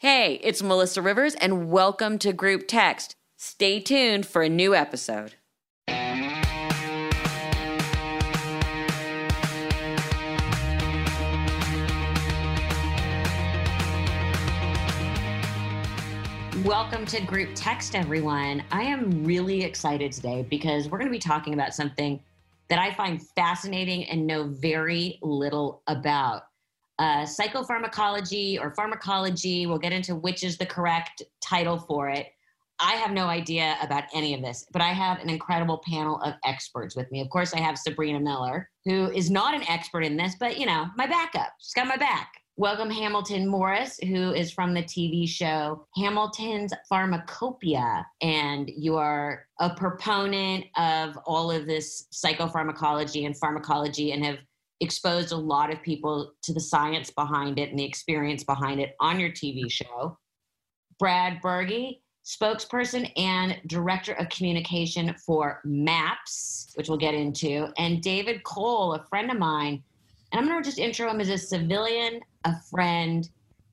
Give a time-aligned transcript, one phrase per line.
[0.00, 3.16] Hey, it's Melissa Rivers, and welcome to Group Text.
[3.36, 5.34] Stay tuned for a new episode.
[16.62, 18.62] Welcome to Group Text, everyone.
[18.70, 22.20] I am really excited today because we're going to be talking about something
[22.68, 26.44] that I find fascinating and know very little about
[26.98, 29.66] uh, psychopharmacology or pharmacology.
[29.66, 32.28] We'll get into which is the correct title for it.
[32.80, 36.34] I have no idea about any of this, but I have an incredible panel of
[36.44, 37.20] experts with me.
[37.20, 40.66] Of course, I have Sabrina Miller, who is not an expert in this, but you
[40.66, 41.52] know, my backup.
[41.60, 42.32] She's got my back.
[42.56, 48.04] Welcome Hamilton Morris, who is from the TV show Hamilton's Pharmacopoeia.
[48.20, 54.38] And you are a proponent of all of this psychopharmacology and pharmacology and have
[54.80, 58.94] exposed a lot of people to the science behind it and the experience behind it
[59.00, 60.18] on your TV show.
[60.98, 68.42] Brad Burge, spokesperson and director of communication for MAPS, which we'll get into, and David
[68.44, 69.82] Cole, a friend of mine.
[70.30, 73.28] And I'm going to just intro him as a civilian, a friend,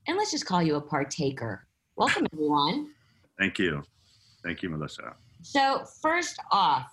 [0.06, 1.66] and let's just call you a partaker.
[1.96, 2.90] Welcome, everyone.
[3.38, 3.82] Thank you.
[4.42, 5.14] Thank you, Melissa.
[5.42, 6.86] So, first off,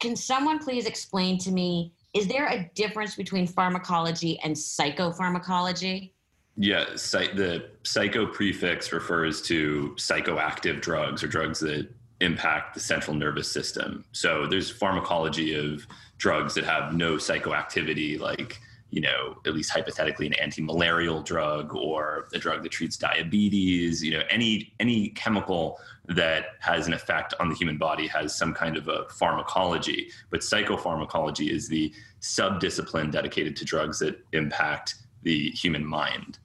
[0.00, 6.12] can someone please explain to me is there a difference between pharmacology and psychopharmacology?
[6.56, 11.88] Yeah, the psycho prefix refers to psychoactive drugs or drugs that
[12.20, 14.04] impact the central nervous system.
[14.12, 15.86] So there's pharmacology of
[16.16, 18.58] drugs that have no psychoactivity, like
[18.90, 24.02] you know, at least hypothetically, an anti-malarial drug or a drug that treats diabetes.
[24.02, 28.54] You know, any any chemical that has an effect on the human body has some
[28.54, 30.10] kind of a pharmacology.
[30.30, 36.38] But psychopharmacology is the subdiscipline dedicated to drugs that impact the human mind.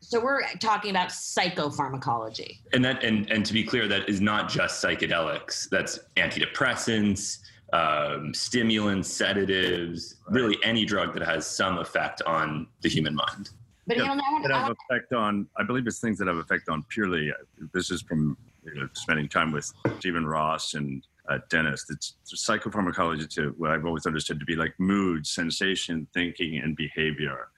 [0.00, 2.58] So we're talking about psychopharmacology.
[2.72, 5.68] And that and and to be clear, that is not just psychedelics.
[5.68, 7.38] That's antidepressants
[7.72, 13.50] um, stimulants, sedatives, really any drug that has some effect on the human mind.
[13.86, 17.32] But yeah, that have effect on, I believe it's things that have effect on purely,
[17.72, 21.84] this is from you know, spending time with Stephen Ross and uh, Dennis.
[21.90, 27.48] It's psychopharmacology to what I've always understood to be like mood, sensation, thinking, and behavior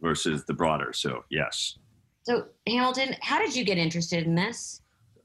[0.00, 0.92] versus the broader.
[0.92, 1.78] So, yes.
[2.24, 4.81] So, Hamilton, how did you get interested in this?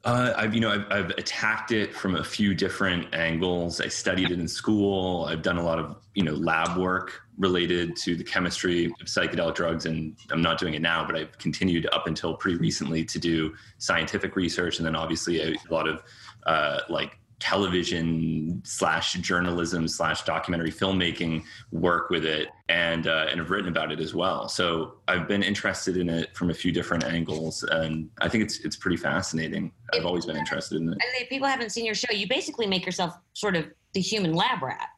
[0.07, 3.81] Uh, I've you know I've, I've, attacked it from a few different angles.
[3.81, 5.25] I studied it in school.
[5.25, 9.55] I've done a lot of you know lab work related to the chemistry of psychedelic
[9.55, 13.19] drugs, and I'm not doing it now, but I've continued up until pretty recently to
[13.19, 16.01] do scientific research, and then obviously a, lot of
[16.45, 23.51] uh, like television slash journalism slash documentary filmmaking work with it and uh, and have
[23.51, 24.49] written about it as well.
[24.49, 28.59] So i've been interested in it from a few different angles and i think it's
[28.59, 29.71] it's pretty fascinating.
[29.93, 30.93] I've always been interested in it.
[30.93, 34.33] And if people haven't seen your show you basically make yourself sort of the human
[34.33, 34.89] lab rat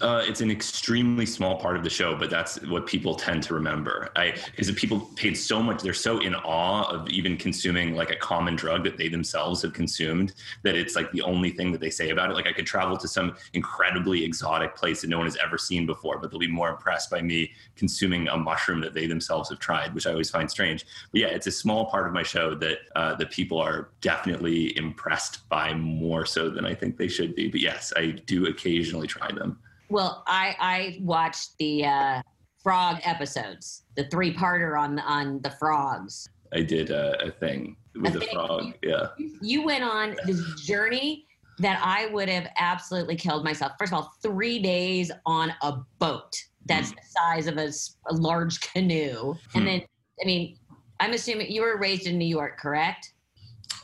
[0.00, 3.54] uh, it's an extremely small part of the show, but that's what people tend to
[3.54, 4.10] remember.
[4.16, 8.16] I because people paid so much, they're so in awe of even consuming like a
[8.16, 11.90] common drug that they themselves have consumed that it's like the only thing that they
[11.90, 12.34] say about it.
[12.34, 15.86] Like I could travel to some incredibly exotic place that no one has ever seen
[15.86, 19.58] before, but they'll be more impressed by me consuming a mushroom that they themselves have
[19.58, 20.86] tried, which I always find strange.
[21.12, 24.76] But yeah, it's a small part of my show that uh, that people are definitely
[24.76, 27.48] impressed by more so than I think they should be.
[27.48, 29.58] But yes, I do occasionally try them.
[29.88, 32.22] Well, I I watched the uh,
[32.62, 36.28] frog episodes, the three parter on on the frogs.
[36.52, 38.74] I did a, a thing with a, a frog.
[38.82, 39.08] Yeah.
[39.40, 41.26] You went on this journey
[41.58, 43.72] that I would have absolutely killed myself.
[43.78, 46.32] First of all, three days on a boat
[46.66, 46.96] that's mm.
[46.96, 47.70] the size of a,
[48.10, 49.66] a large canoe, and hmm.
[49.66, 49.82] then
[50.22, 50.56] I mean,
[51.00, 53.12] I'm assuming you were raised in New York, correct?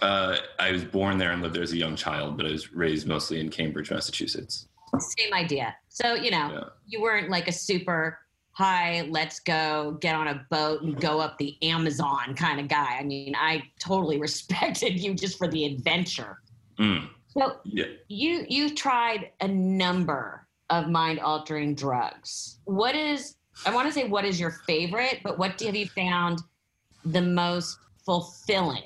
[0.01, 2.73] Uh, I was born there and lived there as a young child, but I was
[2.73, 4.69] raised mostly in Cambridge, Massachusetts.
[4.99, 5.77] Same idea.
[5.91, 6.65] So, you know, yeah.
[6.87, 8.19] you weren't like a super
[8.53, 12.97] high, let's go get on a boat and go up the Amazon kind of guy.
[12.99, 16.41] I mean, I totally respected you just for the adventure.
[16.79, 17.09] Mm.
[17.29, 17.85] So yeah.
[18.09, 22.59] you you tried a number of mind altering drugs.
[22.65, 23.37] What is
[23.67, 26.41] I want to say what is your favorite, but what have you found
[27.05, 28.83] the most fulfilling?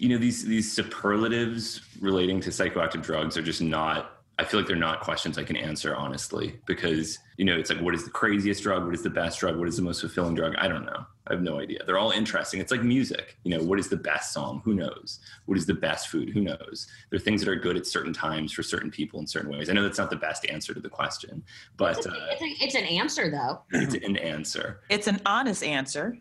[0.00, 4.66] you know these these superlatives relating to psychoactive drugs are just not I feel like
[4.66, 8.10] they're not questions I can answer honestly because you know it's like what is the
[8.10, 10.54] craziest drug, what is the best drug, what is the most fulfilling drug?
[10.56, 11.04] I don't know.
[11.26, 11.80] I have no idea.
[11.84, 12.58] They're all interesting.
[12.58, 13.36] It's like music.
[13.44, 14.62] You know, what is the best song?
[14.64, 15.20] Who knows?
[15.44, 16.30] What is the best food?
[16.30, 16.88] Who knows?
[17.10, 19.68] There are things that are good at certain times for certain people in certain ways.
[19.68, 21.44] I know that's not the best answer to the question,
[21.76, 23.60] but it's, a, uh, it's, a, it's an answer though.
[23.82, 24.80] It's an answer.
[24.88, 26.16] It's an honest answer.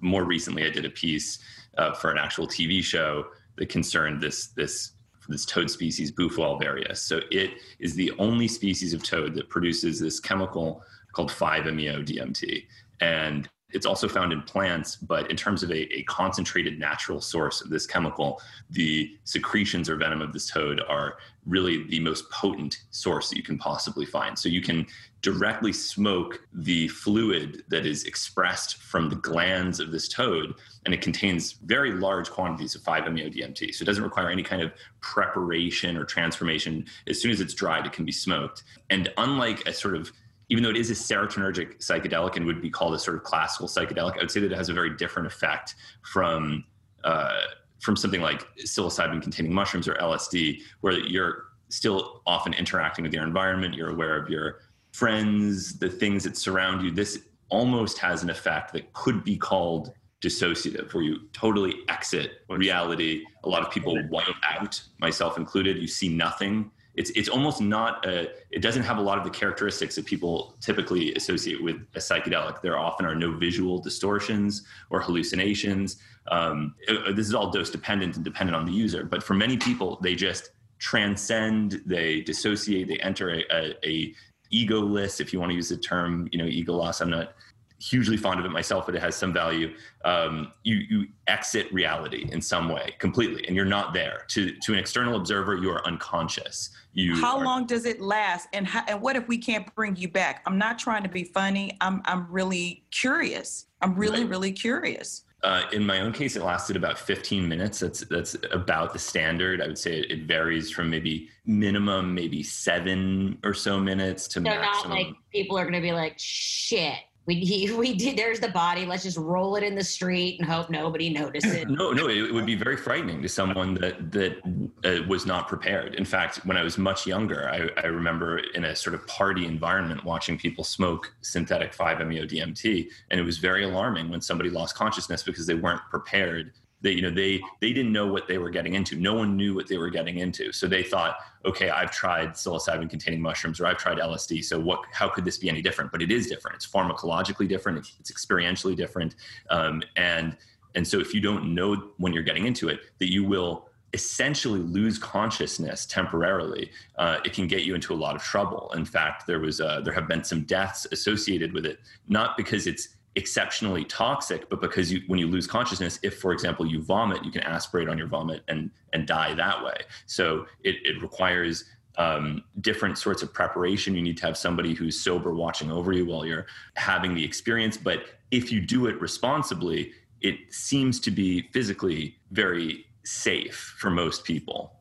[0.00, 1.38] More recently, I did a piece
[1.78, 3.26] uh, for an actual TV show
[3.56, 4.92] that concerned this this
[5.28, 6.58] this toad species, Bufo.
[6.94, 10.82] So it is the only species of toad that produces this chemical
[11.12, 12.66] called 5-MeO-DMT.
[13.00, 17.60] And it's also found in plants, but in terms of a, a, concentrated natural source
[17.60, 18.40] of this chemical,
[18.70, 21.16] the secretions or venom of this toad are
[21.46, 24.38] really the most potent source that you can possibly find.
[24.38, 24.86] So you can
[25.22, 30.54] directly smoke the fluid that is expressed from the glands of this toad,
[30.84, 33.74] and it contains very large quantities of 5-MeO-DMT.
[33.74, 36.86] So it doesn't require any kind of preparation or transformation.
[37.06, 38.64] As soon as it's dried, it can be smoked.
[38.90, 40.12] And unlike a sort of
[40.52, 43.66] even though it is a serotonergic psychedelic and would be called a sort of classical
[43.66, 46.64] psychedelic, I would say that it has a very different effect from
[47.04, 47.40] uh,
[47.80, 53.24] from something like psilocybin containing mushrooms or LSD, where you're still often interacting with your
[53.24, 54.58] environment, you're aware of your
[54.92, 56.90] friends, the things that surround you.
[56.90, 59.90] This almost has an effect that could be called
[60.20, 63.24] dissociative, where you totally exit reality.
[63.44, 65.78] A lot of people wipe out, myself included.
[65.78, 69.30] You see nothing it's it's almost not a, it doesn't have a lot of the
[69.30, 75.00] characteristics that people typically associate with a psychedelic there often are no visual distortions or
[75.00, 75.96] hallucinations
[76.30, 79.56] um, it, this is all dose dependent and dependent on the user but for many
[79.56, 84.14] people they just transcend they dissociate they enter a, a, a
[84.52, 87.34] egoless if you want to use the term you know ego loss i'm not
[87.82, 89.74] hugely fond of it myself, but it has some value.
[90.04, 94.24] Um, you you exit reality in some way completely, and you're not there.
[94.28, 96.70] To to an external observer, you are unconscious.
[96.94, 99.96] You how are, long does it last, and how, and what if we can't bring
[99.96, 100.42] you back?
[100.46, 101.76] I'm not trying to be funny.
[101.80, 103.66] I'm I'm really curious.
[103.80, 104.30] I'm really right.
[104.30, 105.24] really curious.
[105.42, 107.80] Uh, in my own case, it lasted about 15 minutes.
[107.80, 109.60] That's that's about the standard.
[109.60, 114.34] I would say it, it varies from maybe minimum, maybe seven or so minutes to
[114.34, 114.90] so maximum.
[114.90, 118.48] not like people are going to be like, "Shit, we he, we did there's the
[118.48, 121.64] body let's just roll it in the street and hope nobody notices.
[121.72, 124.38] No no it would be very frightening to someone that that
[124.84, 125.94] uh, was not prepared.
[125.94, 129.46] In fact when i was much younger I, I remember in a sort of party
[129.46, 134.74] environment watching people smoke synthetic 5-meo dmt and it was very alarming when somebody lost
[134.74, 136.52] consciousness because they weren't prepared
[136.82, 138.96] they you know they they didn't know what they were getting into.
[138.96, 140.52] No one knew what they were getting into.
[140.52, 144.80] So they thought okay i've tried psilocybin containing mushrooms or i've tried lsd so what
[144.92, 145.90] how could this be any different?
[145.90, 146.56] But it is different.
[146.56, 147.78] It's pharmacologically different.
[147.78, 149.14] It's, it's experientially different.
[149.50, 150.36] Um, and
[150.74, 154.60] and so if you don't know when you're getting into it that you will essentially
[154.60, 158.72] lose consciousness temporarily, uh, it can get you into a lot of trouble.
[158.74, 161.78] In fact, there was uh, there have been some deaths associated with it,
[162.08, 166.64] not because it's exceptionally toxic but because you when you lose consciousness if for example
[166.64, 169.76] you vomit you can aspirate on your vomit and and die that way.
[170.06, 171.64] So it, it requires
[171.98, 173.94] um, different sorts of preparation.
[173.94, 177.76] You need to have somebody who's sober watching over you while you're having the experience.
[177.76, 184.24] But if you do it responsibly it seems to be physically very safe for most
[184.24, 184.72] people.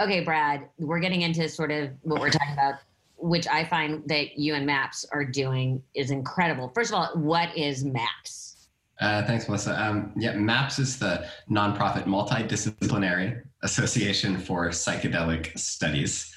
[0.00, 2.76] Okay brad we're getting into sort of what we're talking about
[3.18, 6.70] which I find that you and MAPS are doing is incredible.
[6.74, 8.68] First of all, what is MAPS?
[9.00, 9.80] Uh, thanks, Melissa.
[9.80, 16.34] Um, yeah, MAPS is the nonprofit multidisciplinary association for psychedelic studies,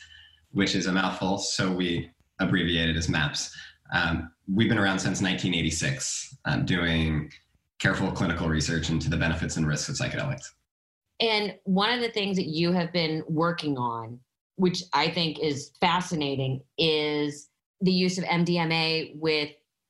[0.51, 3.55] which is a mouthful, so we abbreviate it as MAPS.
[3.93, 7.31] Um, we've been around since 1986, um, doing
[7.79, 10.51] careful clinical research into the benefits and risks of psychedelics.
[11.19, 14.19] And one of the things that you have been working on
[14.55, 17.49] which I think is fascinating, is
[17.81, 19.49] the use of MDMA with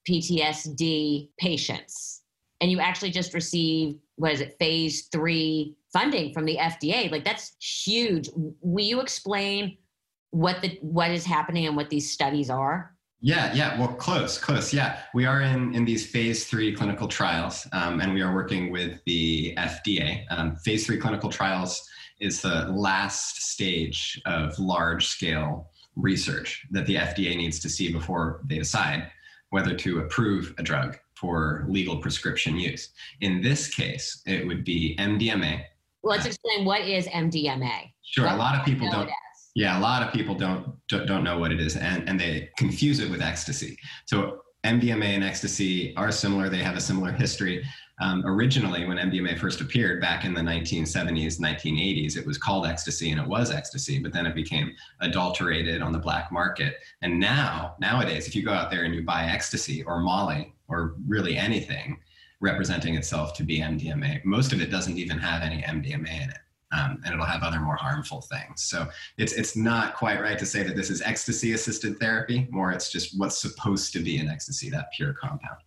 [0.09, 2.21] PTSD patients.
[2.59, 7.11] And you actually just received, what is it, phase three funding from the FDA.
[7.11, 8.29] Like that's huge.
[8.35, 9.77] Will you explain
[10.31, 12.95] what the what is happening and what these studies are?
[13.23, 13.79] Yeah, yeah.
[13.79, 14.73] Well, close, close.
[14.73, 18.71] Yeah, we are in in these phase three clinical trials, um, and we are working
[18.71, 20.25] with the FDA.
[20.31, 21.87] Um, phase three clinical trials
[22.21, 28.41] is the last stage of large scale research that the FDA needs to see before
[28.45, 29.11] they decide
[29.49, 32.89] whether to approve a drug for legal prescription use.
[33.19, 35.63] In this case, it would be MDMA.
[36.01, 37.91] Well, let's explain what is MDMA.
[38.03, 39.09] Sure, what a lot of people don't.
[39.53, 42.99] Yeah, a lot of people don't don't know what it is, and, and they confuse
[42.99, 43.77] it with ecstasy.
[44.05, 46.47] So MDMA and ecstasy are similar.
[46.47, 47.65] They have a similar history.
[47.99, 53.11] Um, originally, when MDMA first appeared back in the 1970s, 1980s, it was called ecstasy
[53.11, 56.75] and it was ecstasy, but then it became adulterated on the black market.
[57.01, 60.95] And now, nowadays, if you go out there and you buy ecstasy or Molly or
[61.07, 61.99] really anything
[62.39, 66.39] representing itself to be MDMA, most of it doesn't even have any MDMA in it.
[66.71, 68.63] Um, and it'll have other more harmful things.
[68.63, 68.87] So
[69.17, 72.47] it's it's not quite right to say that this is ecstasy assisted therapy.
[72.49, 75.57] More, it's just what's supposed to be an ecstasy, that pure compound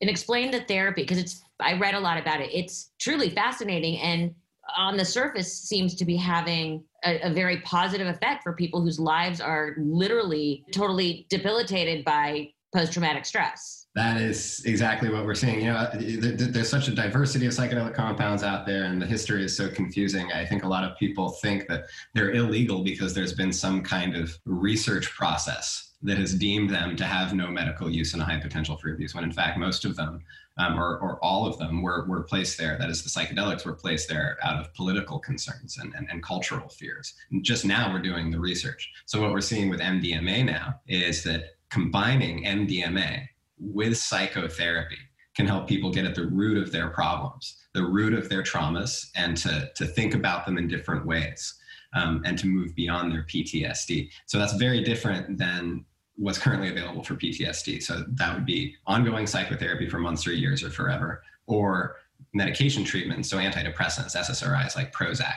[0.00, 2.50] and explain the therapy because it's I read a lot about it.
[2.52, 4.34] It's truly fascinating and
[4.76, 8.98] on the surface seems to be having a, a, very positive effect for people whose
[8.98, 13.83] lives are literally totally debilitated by post-traumatic stress.
[13.94, 15.60] That is exactly what we're seeing.
[15.60, 19.56] You know, there's such a diversity of psychedelic compounds out there, and the history is
[19.56, 20.32] so confusing.
[20.32, 24.16] I think a lot of people think that they're illegal because there's been some kind
[24.16, 28.40] of research process that has deemed them to have no medical use and a high
[28.40, 30.20] potential for abuse, when in fact most of them,
[30.58, 32.76] um, or, or all of them, were, were placed there.
[32.76, 36.68] That is, the psychedelics were placed there out of political concerns and, and, and cultural
[36.68, 37.14] fears.
[37.30, 38.90] And just now we're doing the research.
[39.06, 44.98] So what we're seeing with MDMA now is that combining MDMA with psychotherapy
[45.34, 49.10] can help people get at the root of their problems, the root of their traumas,
[49.16, 51.54] and to, to think about them in different ways.
[51.96, 54.10] Um, and to move beyond their PTSD.
[54.26, 55.84] So that's very different than
[56.16, 57.80] what's currently available for PTSD.
[57.84, 61.96] So that would be ongoing psychotherapy for months or years or forever, or
[62.32, 65.36] medication treatment, so antidepressants, SSRIs like Prozac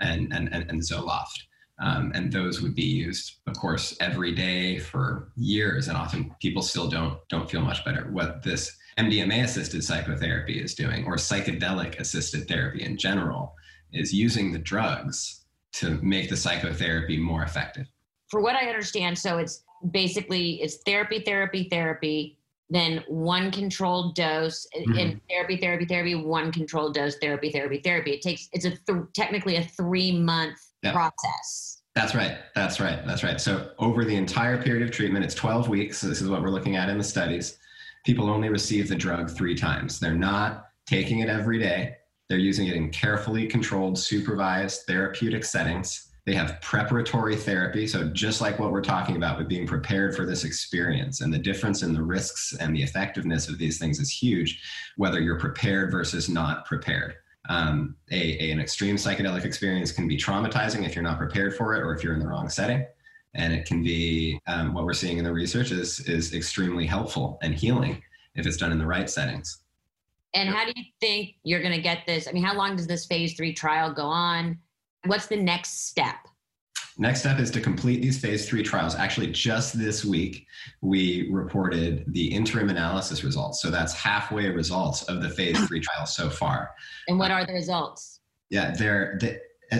[0.00, 1.42] and, and, and, and Zoloft.
[1.80, 6.62] Um, and those would be used, of course, every day for years, and often people
[6.62, 8.08] still don't don't feel much better.
[8.12, 13.54] What this MDMA-assisted psychotherapy is doing, or psychedelic-assisted therapy in general,
[13.92, 17.86] is using the drugs to make the psychotherapy more effective.
[18.28, 22.38] For what I understand, so it's basically it's therapy, therapy, therapy,
[22.74, 24.98] then one controlled dose mm-hmm.
[24.98, 28.12] in therapy, therapy, therapy, one controlled dose, therapy, therapy, therapy.
[28.12, 30.94] It takes it's a th- technically a three month yep.
[30.94, 31.82] process.
[31.94, 32.38] That's right.
[32.54, 33.06] That's right.
[33.06, 33.40] That's right.
[33.40, 35.98] So over the entire period of treatment, it's 12 weeks.
[35.98, 37.58] So this is what we're looking at in the studies.
[38.04, 40.00] People only receive the drug three times.
[40.00, 41.96] They're not taking it every day.
[42.28, 46.10] They're using it in carefully controlled, supervised therapeutic settings.
[46.26, 47.86] They have preparatory therapy.
[47.86, 51.38] So, just like what we're talking about with being prepared for this experience, and the
[51.38, 54.62] difference in the risks and the effectiveness of these things is huge,
[54.96, 57.16] whether you're prepared versus not prepared.
[57.50, 61.74] Um, a, a, an extreme psychedelic experience can be traumatizing if you're not prepared for
[61.74, 62.86] it or if you're in the wrong setting.
[63.34, 67.38] And it can be um, what we're seeing in the research is, is extremely helpful
[67.42, 68.02] and healing
[68.34, 69.60] if it's done in the right settings.
[70.34, 72.26] And how do you think you're going to get this?
[72.26, 74.58] I mean, how long does this phase three trial go on?
[75.06, 76.16] What's the next step?
[76.96, 78.94] Next step is to complete these phase three trials.
[78.94, 80.46] Actually, just this week,
[80.80, 83.60] we reported the interim analysis results.
[83.60, 86.70] So that's halfway results of the phase three trials so far.
[87.08, 88.20] And what are the results?
[88.48, 89.38] Yeah, they're, they,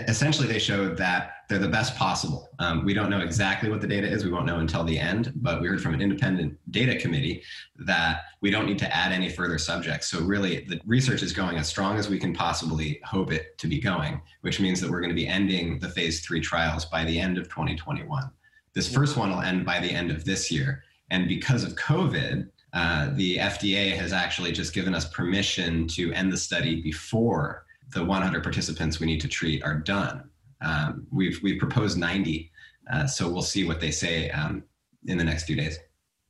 [0.09, 2.49] essentially they showed that they're the best possible.
[2.59, 4.25] Um, we don't know exactly what the data is.
[4.25, 7.43] We won't know until the end, but we heard from an independent data committee
[7.77, 10.07] that we don't need to add any further subjects.
[10.07, 13.67] So really the research is going as strong as we can possibly hope it to
[13.67, 17.05] be going, which means that we're going to be ending the phase three trials by
[17.05, 18.31] the end of 2021.
[18.73, 20.83] This first one will end by the end of this year.
[21.11, 26.33] And because of COVID, uh, the FDA has actually just given us permission to end
[26.33, 30.29] the study before the 100 participants we need to treat are done.
[30.61, 32.51] Um, we've we've proposed 90,
[32.93, 34.63] uh, so we'll see what they say um,
[35.07, 35.79] in the next few days.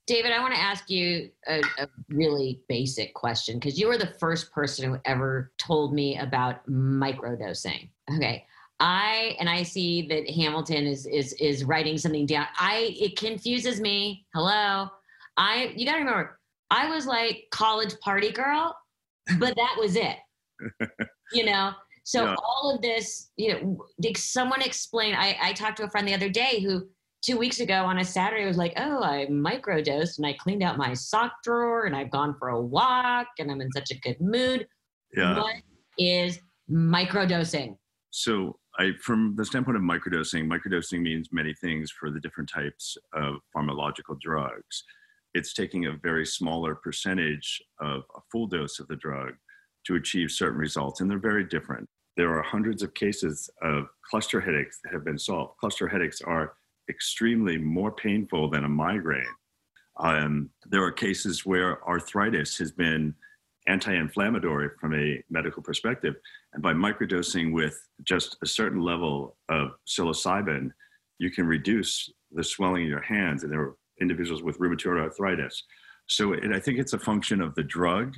[0.07, 4.15] David, I want to ask you a, a really basic question because you were the
[4.19, 7.89] first person who ever told me about microdosing.
[8.15, 8.45] Okay.
[8.81, 12.47] I and I see that Hamilton is is is writing something down.
[12.59, 14.27] I it confuses me.
[14.35, 14.89] Hello.
[15.37, 16.39] I you gotta remember,
[16.71, 18.77] I was like college party girl,
[19.39, 20.17] but that was it.
[21.35, 21.73] you know
[22.05, 22.35] so yeah.
[22.45, 26.15] all of this you know did someone explain I, I talked to a friend the
[26.15, 26.89] other day who
[27.23, 30.77] two weeks ago on a saturday was like oh i microdosed and i cleaned out
[30.77, 34.21] my sock drawer and i've gone for a walk and i'm in such a good
[34.21, 34.67] mood
[35.17, 35.39] yeah.
[35.41, 35.57] what
[35.99, 36.39] is
[36.71, 37.77] microdosing
[38.11, 42.97] so I, from the standpoint of microdosing, microdosing means many things for the different types
[43.13, 44.85] of pharmacological drugs.
[45.35, 49.33] It's taking a very smaller percentage of a full dose of the drug
[49.87, 51.89] to achieve certain results, and they're very different.
[52.17, 55.59] There are hundreds of cases of cluster headaches that have been solved.
[55.59, 56.55] Cluster headaches are
[56.89, 59.25] extremely more painful than a migraine.
[59.99, 63.15] Um, there are cases where arthritis has been
[63.67, 66.15] anti-inflammatory from a medical perspective,
[66.53, 70.71] and by microdosing with just a certain level of psilocybin,
[71.19, 73.43] you can reduce the swelling in your hands.
[73.43, 75.63] And there are individuals with rheumatoid arthritis,
[76.07, 78.15] So it, I think it's a function of the drug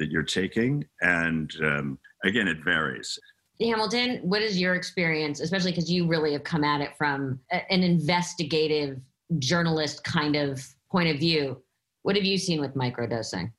[0.00, 3.16] that you're taking, and um, again, it varies.
[3.60, 7.70] Hamilton, what is your experience, especially because you really have come at it from a,
[7.70, 8.98] an investigative
[9.38, 11.62] journalist kind of point of view?
[12.02, 13.52] What have you seen with microdosing?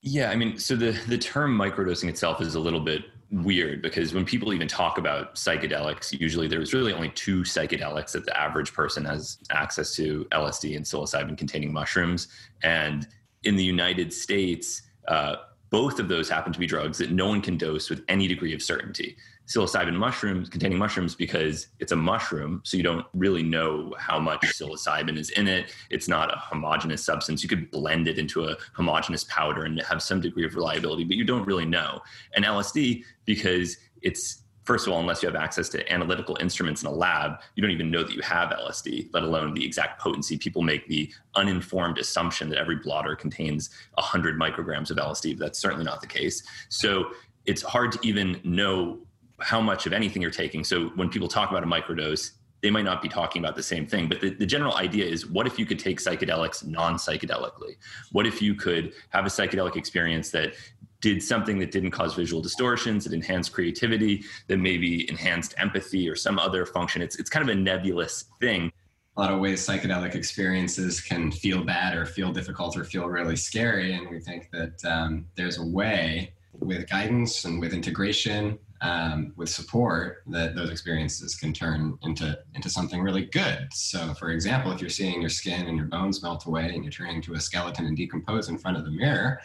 [0.00, 4.14] Yeah, I mean, so the the term microdosing itself is a little bit weird because
[4.14, 8.72] when people even talk about psychedelics, usually there's really only two psychedelics that the average
[8.72, 12.28] person has access to: LSD and psilocybin containing mushrooms.
[12.62, 13.08] And
[13.42, 15.36] in the United States, uh,
[15.70, 18.54] both of those happen to be drugs that no one can dose with any degree
[18.54, 19.16] of certainty.
[19.46, 24.40] Psilocybin mushrooms containing mushrooms because it's a mushroom so you don't really know how much
[24.42, 25.74] psilocybin is in it.
[25.90, 27.42] It's not a homogeneous substance.
[27.42, 31.16] You could blend it into a homogeneous powder and have some degree of reliability but
[31.16, 32.00] you don't really know.
[32.34, 36.88] And lsd because it's first of all unless you have access to analytical instruments in
[36.88, 40.38] a lab you don't even know that you have lsd let alone the exact potency
[40.38, 45.58] people make the uninformed assumption that every blotter contains 100 micrograms of lsd but that's
[45.58, 47.10] certainly not the case so
[47.46, 48.98] it's hard to even know
[49.40, 50.64] how much of anything you're taking.
[50.64, 53.86] So when people talk about a microdose, they might not be talking about the same
[53.86, 54.08] thing.
[54.08, 57.76] But the, the general idea is what if you could take psychedelics non psychedelically?
[58.10, 60.54] What if you could have a psychedelic experience that
[61.00, 66.16] did something that didn't cause visual distortions, that enhanced creativity, that maybe enhanced empathy or
[66.16, 67.02] some other function?
[67.02, 68.72] It's, it's kind of a nebulous thing.
[69.16, 73.36] A lot of ways psychedelic experiences can feel bad or feel difficult or feel really
[73.36, 73.92] scary.
[73.94, 79.48] And we think that um, there's a way with guidance and with integration um, with
[79.48, 84.80] support that those experiences can turn into into something really good so for example if
[84.80, 87.86] you're seeing your skin and your bones melt away and you're turning into a skeleton
[87.86, 89.40] and decompose in front of the mirror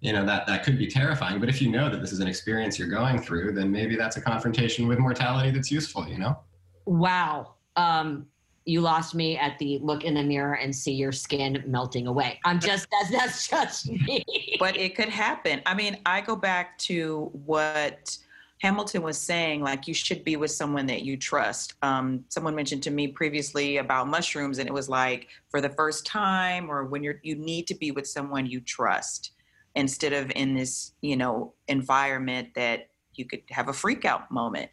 [0.00, 2.28] you know that that could be terrifying but if you know that this is an
[2.28, 6.38] experience you're going through then maybe that's a confrontation with mortality that's useful you know
[6.84, 8.26] wow um
[8.66, 12.40] you lost me at the look in the mirror and see your skin melting away.
[12.44, 14.24] I'm just that's that's just me.
[14.58, 15.62] But it could happen.
[15.64, 18.18] I mean, I go back to what
[18.62, 21.74] Hamilton was saying, like you should be with someone that you trust.
[21.82, 26.04] Um, someone mentioned to me previously about mushrooms, and it was like for the first
[26.04, 29.32] time, or when you're you need to be with someone you trust,
[29.76, 34.70] instead of in this you know environment that you could have a freak out moment.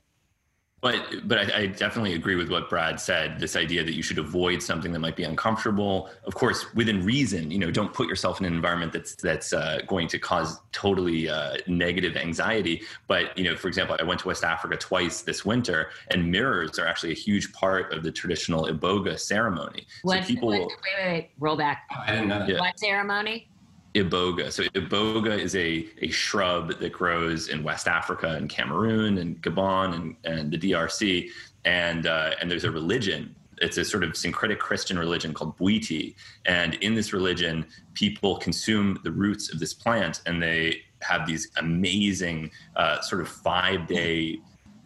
[0.82, 3.40] But but I, I, definitely agree with what Brad said.
[3.40, 6.10] This idea that you should avoid something that might be uncomfortable.
[6.26, 7.52] Of course, within reason.
[7.52, 11.30] You know, don't put yourself in an environment that's that's uh, going to cause totally
[11.30, 12.82] uh, negative anxiety.
[13.08, 16.78] But you know, for example, I went to West Africa twice this winter, and mirrors
[16.78, 19.88] are actually a huge part of the traditional iboga ceremony.
[20.02, 21.84] What, so people what, wait, wait, wait, roll back.
[21.96, 22.50] Oh, I didn't know that.
[22.50, 22.60] Yeah.
[22.60, 23.48] What ceremony?
[23.96, 24.52] Iboga.
[24.52, 29.96] So iboga is a, a shrub that grows in West Africa and Cameroon and Gabon
[29.96, 31.30] and, and the DRC.
[31.66, 33.36] And, uh, and there's a religion.
[33.62, 36.16] It's a sort of syncretic Christian religion called Bwiti.
[36.46, 41.50] And in this religion, people consume the roots of this plant and they have these
[41.58, 44.40] amazing uh, sort of five day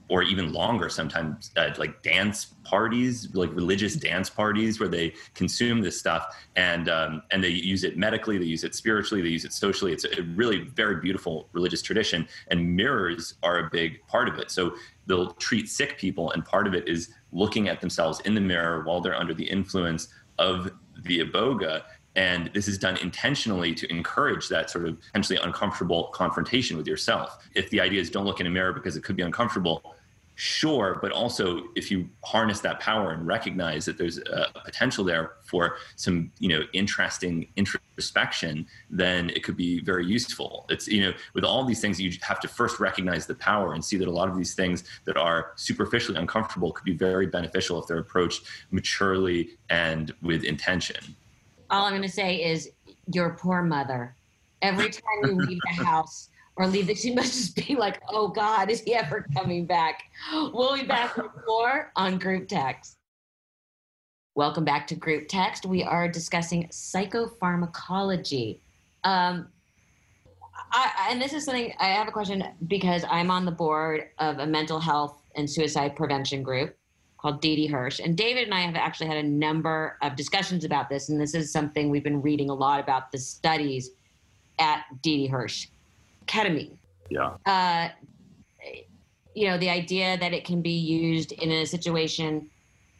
[0.09, 5.81] or even longer sometimes uh, like dance parties like religious dance parties where they consume
[5.81, 9.45] this stuff and um, and they use it medically they use it spiritually they use
[9.45, 9.93] it socially.
[9.93, 14.51] It's a really very beautiful religious tradition and mirrors are a big part of it.
[14.51, 18.41] So they'll treat sick people and part of it is looking at themselves in the
[18.41, 20.07] mirror while they're under the influence
[20.39, 20.71] of
[21.03, 21.83] the iboga
[22.17, 27.47] and this is done intentionally to encourage that sort of potentially uncomfortable confrontation with yourself.
[27.53, 29.95] If the idea is don't look in a mirror because it could be uncomfortable,
[30.39, 35.31] sure but also if you harness that power and recognize that there's a potential there
[35.43, 40.65] for some you know interesting introspection then it could be very useful.
[40.69, 43.83] It's you know with all these things you have to first recognize the power and
[43.83, 47.81] see that a lot of these things that are superficially uncomfortable could be very beneficial
[47.81, 51.15] if they're approached maturely and with intention.
[51.69, 52.69] All i'm going to say is
[53.11, 54.15] your poor mother.
[54.61, 58.27] Every time you leave the house or leave that she must just be like, oh
[58.27, 60.03] God, is he ever coming back?
[60.33, 62.97] We'll be back with more on group text.
[64.35, 65.65] Welcome back to group text.
[65.65, 68.59] We are discussing psychopharmacology.
[69.03, 69.47] Um,
[70.71, 74.39] I, and this is something I have a question because I'm on the board of
[74.39, 76.75] a mental health and suicide prevention group
[77.19, 77.99] called Didi Hirsch.
[77.99, 81.09] And David and I have actually had a number of discussions about this.
[81.09, 83.91] And this is something we've been reading a lot about the studies
[84.59, 85.67] at Didi Hirsch
[86.27, 86.77] ketamine.
[87.09, 87.35] Yeah.
[87.45, 87.89] Uh,
[89.33, 92.49] you know, the idea that it can be used in a situation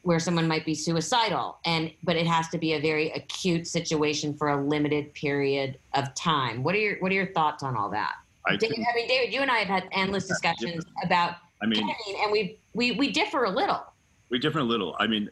[0.04, 4.34] where someone might be suicidal and but it has to be a very acute situation
[4.34, 6.64] for a limited period of time.
[6.64, 8.14] What are your what are your thoughts on all that?
[8.46, 11.06] I, I mean, David, you and I have had endless discussions yeah.
[11.06, 13.84] about I mean, ketamine, and we we we differ a little.
[14.30, 14.96] We differ a little.
[15.00, 15.30] I mean,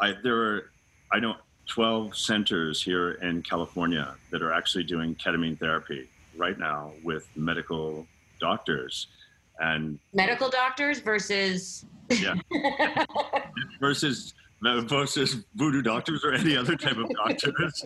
[0.00, 0.70] I there are
[1.12, 6.92] I don't 12 centers here in California that are actually doing ketamine therapy right now
[7.02, 8.06] with medical
[8.40, 9.08] doctors
[9.60, 12.34] and medical doctors versus yeah.
[13.80, 17.84] Versus versus voodoo doctors or any other type of doctors.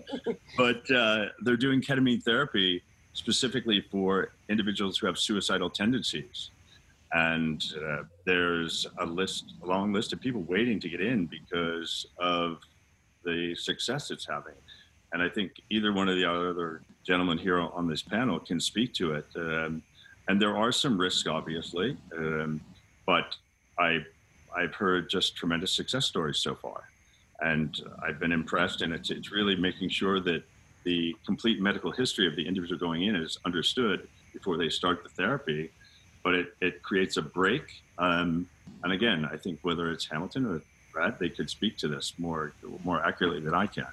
[0.56, 2.82] But uh, they're doing ketamine therapy
[3.12, 6.50] specifically for individuals who have suicidal tendencies.
[7.12, 12.06] And uh, there's a list a long list of people waiting to get in because
[12.18, 12.58] of
[13.24, 14.54] the success it's having
[15.12, 18.92] and i think either one of the other gentlemen here on this panel can speak
[18.92, 19.82] to it um,
[20.28, 22.60] and there are some risks, obviously, um,
[23.06, 23.34] but
[23.78, 24.04] I,
[24.54, 26.90] I've heard just tremendous success stories so far,
[27.40, 27.74] and
[28.06, 28.82] I've been impressed.
[28.82, 30.42] And it's it's really making sure that
[30.84, 35.08] the complete medical history of the individual going in is understood before they start the
[35.08, 35.70] therapy.
[36.22, 37.62] But it, it creates a break.
[37.96, 38.48] Um,
[38.82, 42.52] and again, I think whether it's Hamilton or Brad, they could speak to this more
[42.84, 43.86] more accurately than I can.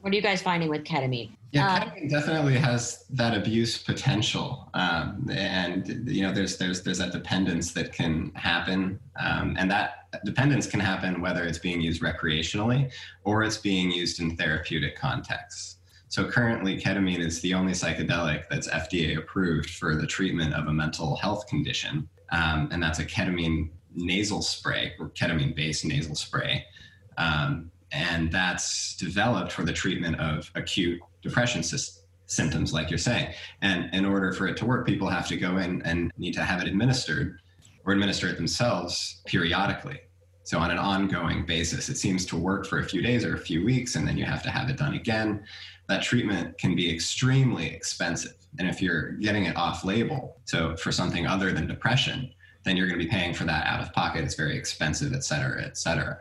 [0.00, 1.32] What are you guys finding with ketamine?
[1.50, 6.98] Yeah, uh, ketamine definitely has that abuse potential, um, and you know, there's there's there's
[6.98, 12.02] that dependence that can happen, um, and that dependence can happen whether it's being used
[12.02, 12.90] recreationally
[13.24, 15.76] or it's being used in therapeutic contexts.
[16.08, 20.72] So currently, ketamine is the only psychedelic that's FDA approved for the treatment of a
[20.72, 26.64] mental health condition, um, and that's a ketamine nasal spray or ketamine-based nasal spray.
[27.16, 33.32] Um, and that's developed for the treatment of acute depression sy- symptoms, like you're saying.
[33.62, 36.44] And in order for it to work, people have to go in and need to
[36.44, 37.40] have it administered
[37.84, 40.00] or administer it themselves periodically.
[40.44, 43.38] So, on an ongoing basis, it seems to work for a few days or a
[43.38, 45.44] few weeks, and then you have to have it done again.
[45.88, 48.34] That treatment can be extremely expensive.
[48.58, 52.32] And if you're getting it off label, so for something other than depression,
[52.64, 54.24] then you're going to be paying for that out of pocket.
[54.24, 56.18] It's very expensive, et cetera, et cetera.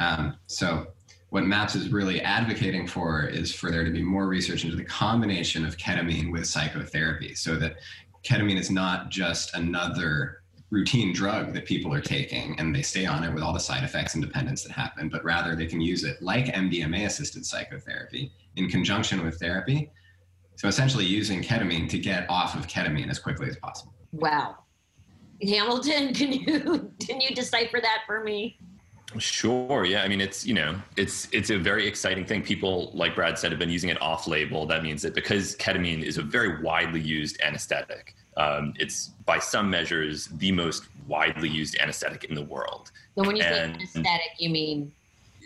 [0.00, 0.88] Um, so
[1.28, 4.84] what MAPS is really advocating for is for there to be more research into the
[4.84, 7.76] combination of ketamine with psychotherapy so that
[8.24, 10.38] ketamine is not just another
[10.70, 13.84] routine drug that people are taking and they stay on it with all the side
[13.84, 18.32] effects and dependence that happen, but rather they can use it like MDMA assisted psychotherapy
[18.56, 19.90] in conjunction with therapy.
[20.56, 23.94] So essentially using ketamine to get off of ketamine as quickly as possible.
[24.12, 24.56] Wow.
[25.42, 28.58] Hamilton, can you can you decipher that for me?
[29.18, 29.84] Sure.
[29.84, 30.02] Yeah.
[30.02, 32.42] I mean, it's you know, it's it's a very exciting thing.
[32.42, 34.66] People, like Brad said, have been using it off-label.
[34.66, 39.68] That means that because ketamine is a very widely used anesthetic, um, it's by some
[39.70, 42.92] measures the most widely used anesthetic in the world.
[43.16, 44.92] So when you and say anesthetic, you mean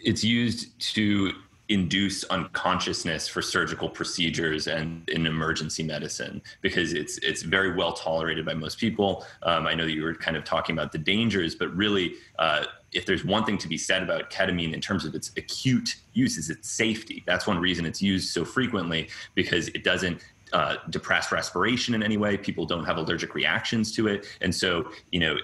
[0.05, 1.33] it's used to
[1.69, 8.45] induce unconsciousness for surgical procedures and in emergency medicine because it's it's very well tolerated
[8.45, 9.25] by most people.
[9.43, 12.65] Um, I know that you were kind of talking about the dangers, but really, uh,
[12.93, 16.37] if there's one thing to be said about ketamine in terms of its acute use,
[16.37, 17.25] is its safety.
[17.27, 20.23] That's one reason it's used so frequently because it doesn't
[20.53, 22.37] uh, depress respiration in any way.
[22.37, 25.37] People don't have allergic reactions to it, and so you know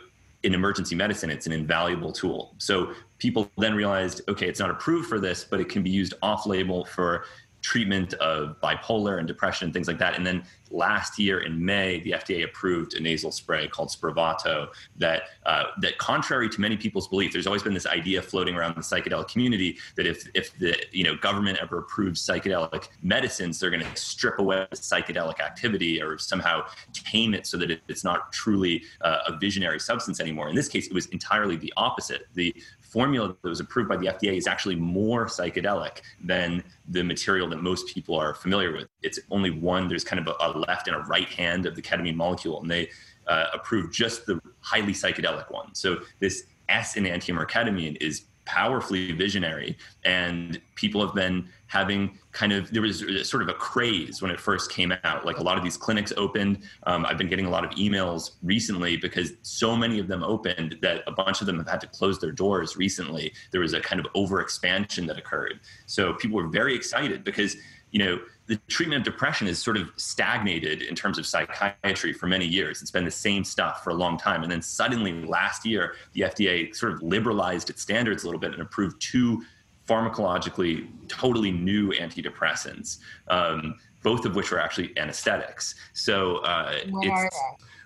[0.43, 2.55] in emergency medicine, it's an invaluable tool.
[2.59, 6.15] So people then realized, okay, it's not approved for this, but it can be used
[6.23, 7.25] off label for
[7.63, 10.17] treatment of bipolar and depression and things like that.
[10.17, 15.25] And then last year in May, the FDA approved a nasal spray called Spravato that
[15.45, 18.81] uh, that contrary to many people's belief, there's always been this idea floating around the
[18.81, 23.85] psychedelic community that if if the you know government ever approves psychedelic medicines, they're going
[23.85, 28.83] to strip away the psychedelic activity or somehow tame it so that it's not truly
[29.03, 30.49] uh, a visionary substance anymore.
[30.49, 32.29] In this case, it was entirely the opposite.
[32.35, 32.55] The
[32.91, 37.63] formula that was approved by the FDA is actually more psychedelic than the material that
[37.63, 38.89] most people are familiar with.
[39.03, 41.83] It's only one, there's kind of a, a left and a right hand of the
[41.83, 42.91] ketamine molecule, and they
[43.27, 45.75] uh, approved just the highly psychedelic one.
[45.75, 49.79] So this S in enantiomer ketamine is powerfully visionary.
[50.05, 54.41] And people have been having kind of there was sort of a craze when it
[54.41, 55.25] first came out.
[55.25, 56.65] Like a lot of these clinics opened.
[56.83, 60.79] Um, i've been getting a lot of emails recently because so many of them opened
[60.83, 63.33] that a bunch of them have had to close their doors recently.
[63.53, 65.61] There was a kind of overexpansion that occurred.
[65.87, 67.57] So people were very excited because
[67.93, 68.19] you know
[68.51, 72.83] the treatment of depression is sort of stagnated in terms of psychiatry for many years.
[72.83, 74.43] It's been the same stuff for a long time.
[74.43, 78.53] And then suddenly last year, the FDA sort of liberalized its standards a little bit
[78.53, 79.45] and approved two
[79.89, 85.77] pharmacologically totally new antidepressants, um, both of which are actually anesthetics.
[85.93, 86.75] So uh,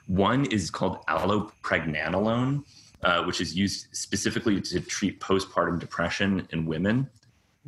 [0.06, 2.64] one is called allopregnanolone.
[3.02, 7.06] Uh, which is used specifically to treat postpartum depression in women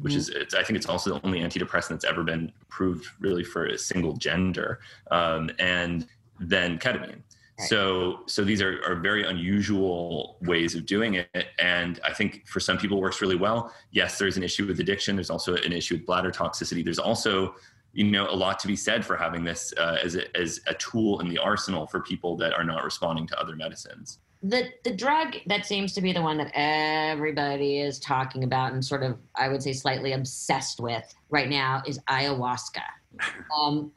[0.00, 0.20] which mm-hmm.
[0.20, 3.66] is it's, I think it's also the only antidepressant that's ever been approved really for
[3.66, 4.80] a single gender,
[5.10, 6.06] um, and
[6.40, 7.22] then ketamine.
[7.58, 11.46] So, so these are, are very unusual ways of doing it.
[11.58, 13.72] And I think for some people works really well.
[13.92, 15.16] Yes, there's an issue with addiction.
[15.16, 16.84] There's also an issue with bladder toxicity.
[16.84, 17.54] There's also,
[17.94, 20.74] you know, a lot to be said for having this uh, as, a, as a
[20.74, 24.18] tool in the arsenal for people that are not responding to other medicines.
[24.48, 28.84] The, the drug that seems to be the one that everybody is talking about and
[28.84, 32.82] sort of, I would say, slightly obsessed with right now is ayahuasca.
[33.58, 33.92] Um,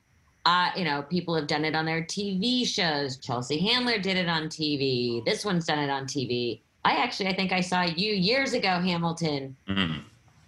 [0.46, 3.18] uh, you know, people have done it on their TV shows.
[3.18, 5.24] Chelsea Handler did it on TV.
[5.26, 6.62] This one's done it on TV.
[6.86, 10.00] I actually, I think I saw you years ago, Hamilton, mm-hmm.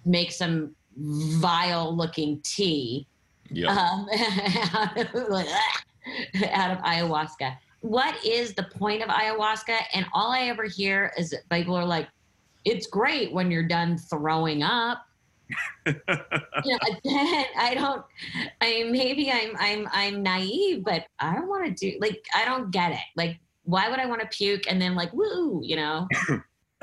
[0.05, 3.05] make some vile looking tea
[3.49, 3.69] yep.
[3.69, 4.07] um,
[4.73, 5.07] out, of,
[6.51, 7.57] out of ayahuasca.
[7.81, 9.77] What is the point of ayahuasca?
[9.93, 12.07] And all I ever hear is that people are like,
[12.63, 15.05] it's great when you're done throwing up
[15.85, 18.03] you know, again, I don't.
[18.61, 22.45] I mean, maybe I'm I'm I'm naive, but I don't want to do like I
[22.45, 22.99] don't get it.
[23.15, 25.61] Like, why would I want to puke and then like woo?
[25.63, 26.07] You know,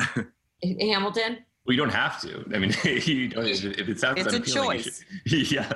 [0.80, 1.38] Hamilton.
[1.68, 2.46] Well, you don't have to.
[2.54, 5.04] I mean, you know, if it sounds it's a choice.
[5.26, 5.70] Should, yeah,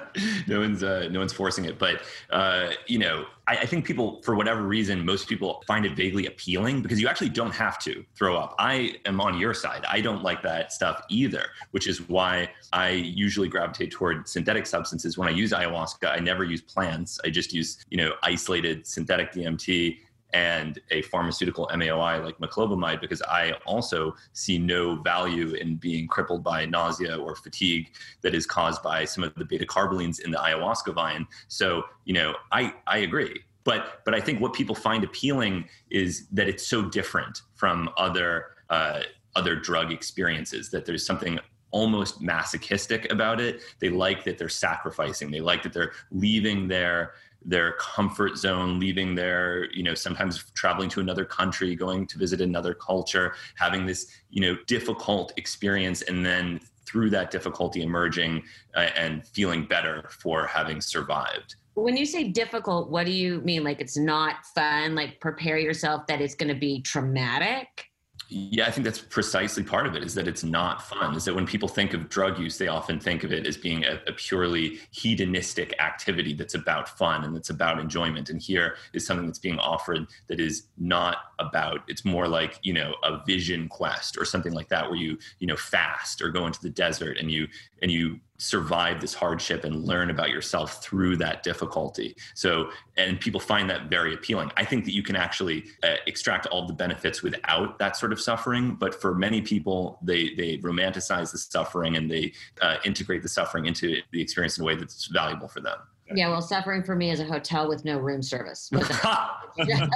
[0.47, 1.79] no one's uh, no one's forcing it.
[1.79, 2.01] But
[2.31, 6.25] uh, you know, I, I, think people, for whatever reason, most people find it vaguely
[6.25, 8.55] appealing because you actually don't have to throw up.
[8.59, 9.85] I am on your side.
[9.87, 15.19] I don't like that stuff either, which is why I usually gravitate toward synthetic substances.
[15.19, 17.21] When I use ayahuasca, I never use plants.
[17.23, 19.99] I just use you know isolated synthetic DMT
[20.33, 26.43] and a pharmaceutical MAOI like moclobemide because I also see no value in being crippled
[26.43, 27.91] by nausea or fatigue
[28.23, 31.27] that is caused by some of the beta carbolines in the ayahuasca vine.
[31.49, 33.41] So, you know, I, I agree.
[33.65, 38.47] But, but I think what people find appealing is that it's so different from other,
[38.71, 39.03] uh,
[39.37, 41.39] other drug experiences, that there's something
[41.71, 43.63] almost masochistic about it.
[43.81, 45.31] They like that they're sacrificing.
[45.31, 47.13] They like that they're leaving their
[47.45, 52.41] their comfort zone leaving their you know sometimes traveling to another country going to visit
[52.41, 58.43] another culture having this you know difficult experience and then through that difficulty emerging
[58.77, 61.57] uh, and feeling better for having survived.
[61.75, 63.65] When you say difficult what do you mean?
[63.65, 64.95] Like it's not fun?
[64.95, 67.92] Like prepare yourself that it's going to be traumatic
[68.33, 71.15] yeah, I think that's precisely part of it is that it's not fun.
[71.15, 73.85] Is that when people think of drug use, they often think of it as being
[73.85, 78.31] a, a, purely hedonistic activity that's about fun and that's about enjoyment.
[78.31, 82.73] And here is something that's being offered that is not about, it's more like, you
[82.73, 86.47] know, a vision quest or something like that, where you, you know, fast or go
[86.47, 87.47] into the desert and you,
[87.83, 92.17] and you survive this hardship and learn about yourself through that difficulty.
[92.35, 94.51] So, and people find that very appealing.
[94.57, 98.21] I think that you can actually uh, extract all the benefits without that sort of
[98.21, 98.75] suffering.
[98.75, 103.67] But for many people, they they romanticize the suffering and they uh, integrate the suffering
[103.67, 105.79] into the experience in a way that's valuable for them.
[106.13, 108.71] Yeah, well, suffering for me is a hotel with no room service.
[109.57, 109.87] yeah.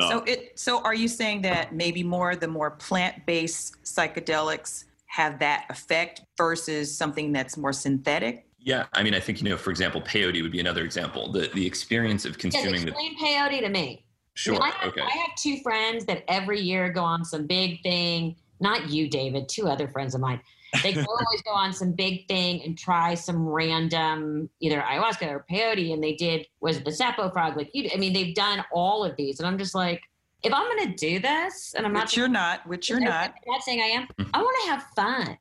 [0.00, 5.66] So it so are you saying that maybe more the more plant-based psychedelics have that
[5.68, 8.46] effect versus something that's more synthetic?
[8.60, 11.32] Yeah, I mean, I think you know, for example, peyote would be another example.
[11.32, 14.04] The the experience of consuming yeah, explain the peyote to me.
[14.34, 14.54] Sure.
[14.54, 15.00] I, mean, I have, okay.
[15.00, 18.36] I have two friends that every year go on some big thing.
[18.60, 19.48] Not you, David.
[19.48, 20.40] Two other friends of mine.
[20.82, 25.92] They always go on some big thing and try some random either ayahuasca or peyote.
[25.92, 27.56] And they did was it the Sapo frog?
[27.56, 30.02] Like you, I mean, they've done all of these, and I'm just like,
[30.42, 33.30] if I'm going to do this, and I'm which not, you're not, which you're not,
[33.30, 34.06] I'm not saying I am.
[34.18, 34.30] Mm.
[34.34, 35.38] I want to have fun.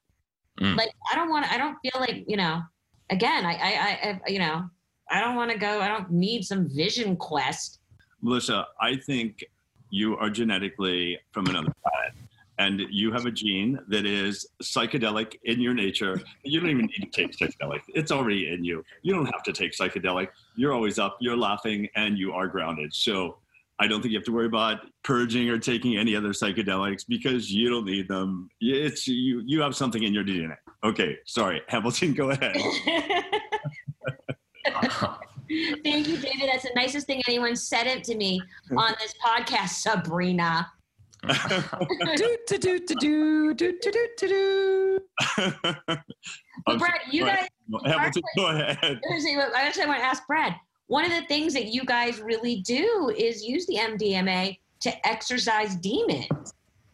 [0.59, 0.75] Mm.
[0.75, 1.51] Like I don't want.
[1.51, 2.61] I don't feel like you know.
[3.09, 4.69] Again, I, I, I, you know,
[5.09, 5.79] I don't want to go.
[5.79, 7.79] I don't need some vision quest.
[8.21, 9.45] Melissa, I think
[9.89, 12.13] you are genetically from another planet.
[12.59, 16.19] And you have a gene that is psychedelic in your nature.
[16.43, 17.81] You don't even need to take psychedelic.
[17.89, 18.83] It's already in you.
[19.03, 20.29] You don't have to take psychedelic.
[20.55, 22.93] You're always up, you're laughing, and you are grounded.
[22.93, 23.37] So
[23.79, 27.51] I don't think you have to worry about purging or taking any other psychedelics because
[27.51, 28.49] you don't need them.
[28.59, 29.43] It's you.
[29.45, 30.55] You have something in your DNA.
[30.83, 32.13] Okay, sorry, Hamilton.
[32.13, 32.55] Go ahead.
[35.83, 36.49] Thank you, David.
[36.51, 38.41] That's the nicest thing anyone said it to me
[38.75, 40.69] on this podcast, Sabrina.
[41.27, 44.99] do, do, do, do, do, do, do, do.
[46.65, 47.47] But Brad, you guys.
[47.85, 48.77] Hamilton, go ahead.
[48.83, 50.55] I actually want to ask Brad
[50.87, 55.75] one of the things that you guys really do is use the MDMA to exorcise
[55.75, 56.53] demons.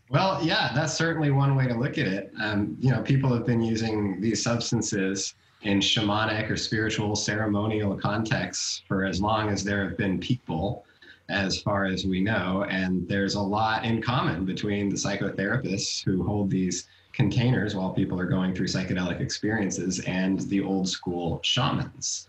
[0.10, 2.32] Well, yeah, that's certainly one way to look at it.
[2.42, 8.84] Um, you know, people have been using these substances in shamanic or spiritual ceremonial contexts
[8.88, 10.86] for as long as there have been people,
[11.30, 12.66] as far as we know.
[12.70, 18.20] And there's a lot in common between the psychotherapists who hold these containers while people
[18.20, 22.28] are going through psychedelic experiences and the old school shamans.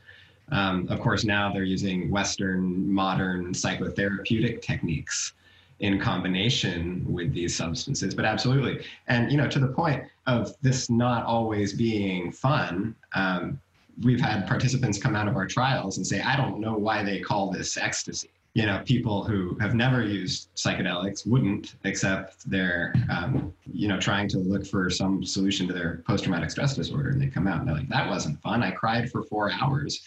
[0.51, 5.33] Um, of course, now they're using Western modern psychotherapeutic techniques
[5.81, 8.15] in combination with these substances.
[8.15, 12.95] But absolutely, and you know, to the point of this not always being fun.
[13.15, 13.61] Um,
[14.03, 17.21] we've had participants come out of our trials and say, "I don't know why they
[17.21, 23.53] call this ecstasy." you know, people who have never used psychedelics wouldn't, except they're, um,
[23.67, 27.27] you know, trying to look for some solution to their post-traumatic stress disorder, and they
[27.27, 28.63] come out and they're like, "That wasn't fun.
[28.63, 30.03] I cried for four hours,"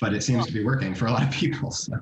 [0.00, 1.70] but it seems to be working for a lot of people.
[1.70, 1.94] So.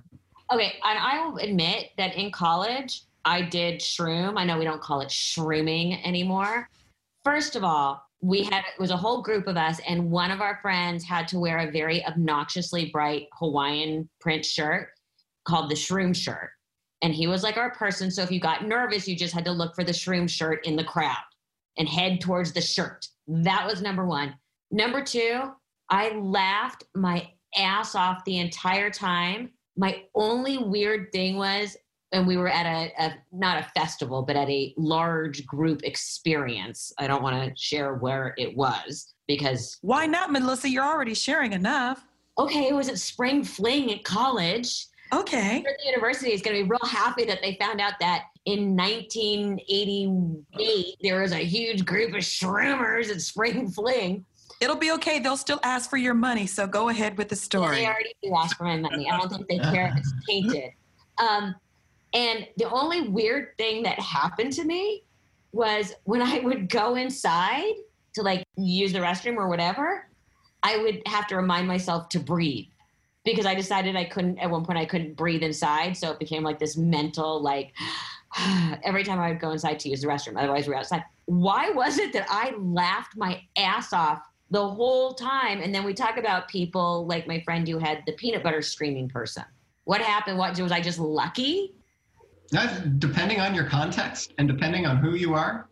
[0.52, 4.38] Okay, and I will admit that in college I did shroom.
[4.38, 6.68] I know we don't call it shrooming anymore.
[7.24, 10.40] First of all, we had it was a whole group of us, and one of
[10.40, 14.88] our friends had to wear a very obnoxiously bright Hawaiian print shirt
[15.46, 16.50] called the shroom shirt.
[17.02, 18.10] And he was like our person.
[18.10, 20.74] So if you got nervous, you just had to look for the shroom shirt in
[20.74, 21.16] the crowd
[21.76, 23.06] and head towards the shirt.
[23.28, 24.34] That was number one.
[24.70, 25.42] Number two,
[25.90, 29.50] I laughed my ass off the entire time.
[29.76, 31.76] My only weird thing was,
[32.12, 36.92] and we were at a, a not a festival, but at a large group experience.
[36.98, 39.78] I don't want to share where it was because.
[39.82, 40.68] Why not, Melissa?
[40.68, 42.04] You're already sharing enough.
[42.38, 45.62] Okay, it was at Spring Fling at college Okay.
[45.64, 50.96] The university is going to be real happy that they found out that in 1988
[51.02, 54.24] there was a huge group of shroomers at Spring Fling.
[54.60, 55.20] It'll be okay.
[55.20, 57.76] They'll still ask for your money, so go ahead with the story.
[57.76, 59.08] Yeah, they already do ask for my money.
[59.10, 60.72] I don't think they care if it's tainted.
[61.18, 61.54] Um,
[62.14, 65.04] and the only weird thing that happened to me
[65.52, 67.72] was when I would go inside
[68.14, 70.08] to like use the restroom or whatever,
[70.62, 72.66] I would have to remind myself to breathe
[73.24, 76.42] because I decided I couldn't at one point I couldn't breathe inside, so it became
[76.42, 77.72] like this mental like
[78.82, 80.38] every time I would go inside to use the restroom.
[80.38, 81.04] Otherwise, we are outside.
[81.26, 85.60] Why was it that I laughed my ass off the whole time?
[85.60, 89.08] And then we talk about people like my friend who had the peanut butter screaming
[89.08, 89.44] person.
[89.84, 90.38] What happened?
[90.38, 91.74] What was I just lucky?
[92.98, 95.68] depending on your context and depending on who you are,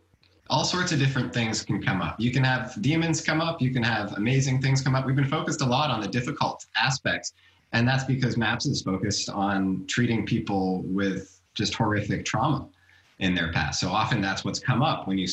[0.51, 2.21] all sorts of different things can come up.
[2.21, 5.07] You can have demons come up, you can have amazing things come up.
[5.07, 7.33] We've been focused a lot on the difficult aspects,
[7.73, 12.69] and that's because MAPS is focused on treating people with just horrific trauma
[13.19, 13.81] in their past.
[13.81, 15.27] So often that's what's come up when you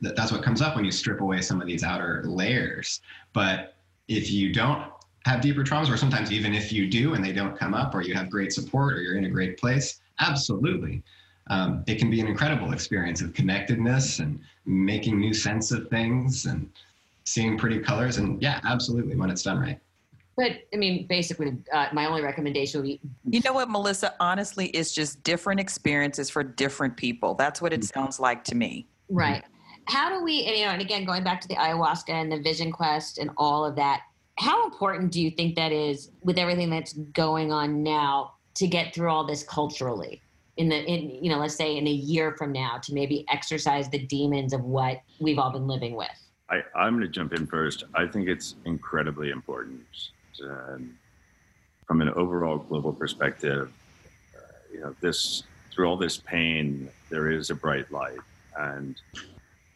[0.00, 3.00] that's what comes up when you strip away some of these outer layers.
[3.32, 3.74] But
[4.08, 4.90] if you don't
[5.24, 8.02] have deeper traumas or sometimes even if you do and they don't come up or
[8.02, 11.02] you have great support or you're in a great place, absolutely
[11.48, 16.46] um, it can be an incredible experience of connectedness and making new sense of things
[16.46, 16.70] and
[17.24, 18.18] seeing pretty colors.
[18.18, 19.78] And yeah, absolutely, when it's done right.
[20.36, 23.00] But I mean, basically, uh, my only recommendation would be.
[23.28, 24.14] You know what, Melissa?
[24.18, 27.34] Honestly, it's just different experiences for different people.
[27.34, 28.00] That's what it mm-hmm.
[28.00, 28.86] sounds like to me.
[29.08, 29.44] Right.
[29.86, 32.40] How do we, and, you know, and again, going back to the ayahuasca and the
[32.40, 34.02] vision quest and all of that,
[34.38, 38.94] how important do you think that is with everything that's going on now to get
[38.94, 40.22] through all this culturally?
[40.56, 43.88] in the in you know let's say in a year from now to maybe exercise
[43.88, 46.10] the demons of what we've all been living with
[46.50, 49.80] I, i'm going to jump in first i think it's incredibly important
[50.44, 50.96] um,
[51.86, 53.72] from an overall global perspective
[54.36, 54.40] uh,
[54.72, 55.42] you know this
[55.72, 58.18] through all this pain there is a bright light
[58.58, 58.96] and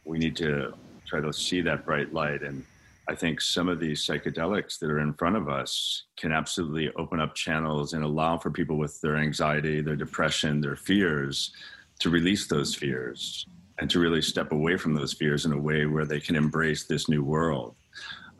[0.04, 0.72] we need to
[1.06, 2.64] try to see that bright light and
[3.08, 7.20] I think some of these psychedelics that are in front of us can absolutely open
[7.20, 11.52] up channels and allow for people with their anxiety, their depression, their fears
[12.00, 13.46] to release those fears
[13.78, 16.84] and to really step away from those fears in a way where they can embrace
[16.84, 17.76] this new world.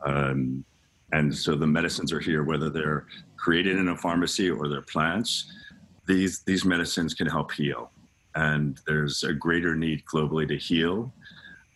[0.05, 0.65] Um,
[1.11, 3.05] and so the medicines are here, whether they're
[3.37, 5.51] created in a pharmacy or they're plants.
[6.05, 7.91] These these medicines can help heal,
[8.35, 11.13] and there's a greater need globally to heal.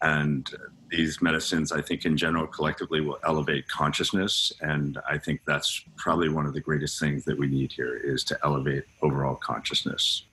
[0.02, 0.50] And
[0.90, 4.52] these medicines, I think, in general, collectively will elevate consciousness.
[4.62, 8.24] And I think that's probably one of the greatest things that we need here is
[8.26, 10.26] to elevate overall consciousness.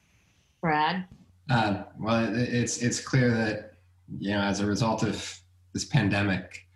[0.60, 1.04] Brad?
[1.50, 3.74] Uh, well, it's, it's clear that,
[4.18, 5.38] you know, as a result of
[5.74, 6.66] this pandemic,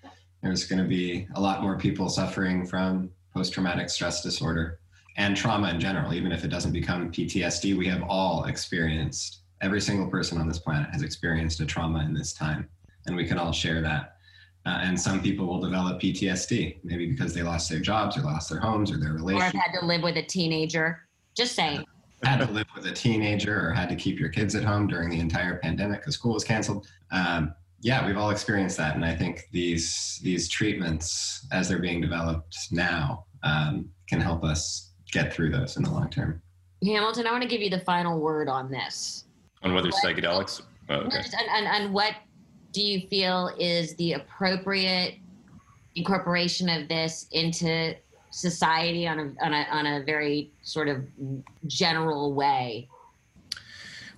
[0.42, 4.81] there's going to be a lot more people suffering from post traumatic stress disorder
[5.16, 7.76] and trauma in general, even if it doesn't become PTSD.
[7.76, 12.12] We have all experienced, every single person on this planet has experienced a trauma in
[12.12, 12.68] this time
[13.07, 14.16] and we can all share that.
[14.64, 18.48] Uh, and some people will develop PTSD, maybe because they lost their jobs or lost
[18.48, 19.54] their homes or their relationship.
[19.54, 21.00] Or had to live with a teenager.
[21.37, 21.85] Just saying.
[22.23, 25.10] had to live with a teenager or had to keep your kids at home during
[25.10, 26.87] the entire pandemic because school was canceled.
[27.10, 32.00] Um, yeah, we've all experienced that, and I think these these treatments, as they're being
[32.00, 36.40] developed now, um, can help us get through those in the long term.
[36.85, 39.24] Hamilton, I want to give you the final word on this.
[39.62, 40.62] On whether what, psychedelics.
[40.88, 41.18] Oh, okay.
[41.18, 42.14] and, and, and what
[42.72, 45.16] do you feel is the appropriate
[45.94, 47.94] incorporation of this into
[48.30, 51.04] society on a, on a on a very sort of
[51.66, 52.88] general way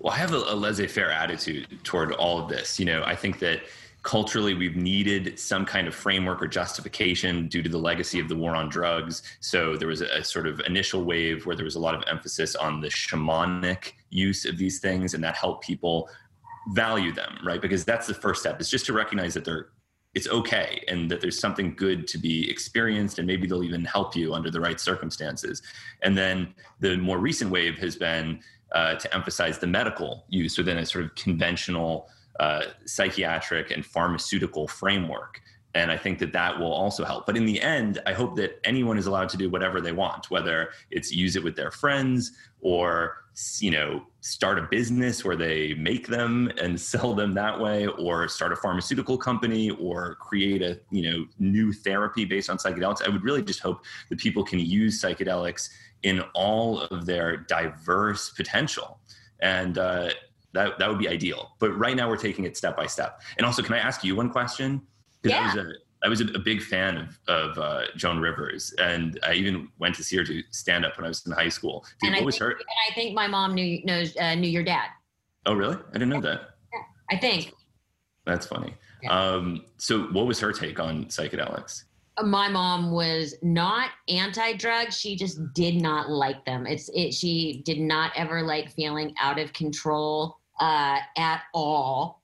[0.04, 2.78] well i have a, a laissez-faire attitude toward all of this.
[2.78, 3.62] You know i think that
[4.04, 8.36] culturally we've needed some kind of framework or justification due to the legacy of the
[8.36, 9.22] war on drugs.
[9.40, 12.04] So there was a, a, sort of initial wave where there was a lot of
[12.06, 16.10] emphasis on the shamanic use of these things and that helped people
[16.74, 17.62] value them right?
[17.62, 18.60] Because that's the first step.
[18.60, 19.68] Is just to recognize that they're
[20.14, 24.14] it's okay and that there's something good to be experienced and maybe they'll even help
[24.14, 25.60] you under the right circumstances.
[26.02, 28.40] And then the more recent wave has been
[28.74, 32.08] uh, to emphasize the medical use within a sort of conventional
[32.40, 35.40] uh, psychiatric and pharmaceutical framework.
[35.76, 37.26] And I think that that will also help.
[37.26, 40.30] But in the end, I hope that anyone is allowed to do whatever they want,
[40.30, 43.24] whether it's use it with their friends or,
[43.58, 48.28] you know, start a business where they make them and sell them that way, or
[48.28, 53.04] start a pharmaceutical company or create a, you know, new therapy based on psychedelics.
[53.04, 55.70] I would really just hope that people can use psychedelics
[56.04, 59.00] in all of their diverse potential.
[59.40, 60.10] And, uh,
[60.54, 61.50] that that would be ideal.
[61.58, 63.20] But right now we're taking it step by step.
[63.36, 64.80] And also, can I ask you one question?
[65.22, 65.40] Yeah.
[65.40, 65.72] I was a
[66.04, 70.04] I was a, big fan of of uh, Joan Rivers, and I even went to
[70.04, 71.84] see her do stand up when I was in high school.
[72.00, 72.50] Dude, and what I was think, her?
[72.52, 74.88] And I think my mom knew knows uh, knew your dad.
[75.46, 75.76] Oh, really?
[75.90, 76.50] I didn't know that.
[77.10, 77.52] I think.
[78.24, 78.74] That's funny.
[79.02, 79.18] Yeah.
[79.18, 81.84] Um, so, what was her take on psychedelics?
[82.22, 87.80] My mom was not anti-drug she just did not like them it's it she did
[87.80, 92.22] not ever like feeling out of control uh, at all.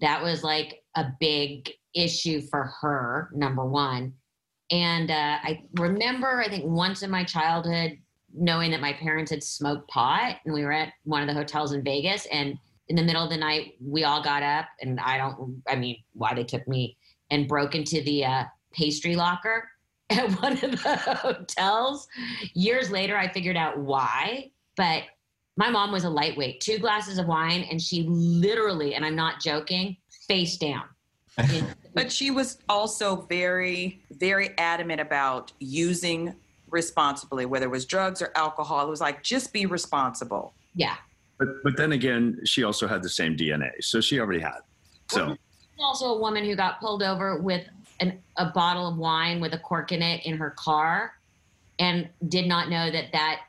[0.00, 4.14] That was like a big issue for her, number one.
[4.70, 7.98] And uh, I remember, I think once in my childhood,
[8.36, 11.72] knowing that my parents had smoked pot, and we were at one of the hotels
[11.72, 12.58] in Vegas, and
[12.88, 15.96] in the middle of the night, we all got up, and I don't, I mean,
[16.12, 16.96] why they took me
[17.30, 18.44] and broke into the uh,
[18.74, 19.68] pastry locker
[20.10, 22.08] at one of the hotels.
[22.52, 25.04] Years later, I figured out why, but
[25.56, 29.40] my mom was a lightweight, two glasses of wine, and she literally, and I'm not
[29.40, 29.96] joking,
[30.26, 30.84] face down.
[31.94, 36.34] but she was also very, very adamant about using
[36.68, 38.86] responsibly, whether it was drugs or alcohol.
[38.86, 40.54] It was like, just be responsible.
[40.74, 40.96] Yeah.
[41.38, 44.60] But but then again, she also had the same DNA, so she already had.
[45.10, 45.36] So
[45.78, 47.66] also a woman who got pulled over with
[48.00, 51.14] an, a bottle of wine with a cork in it in her car,
[51.78, 53.40] and did not know that that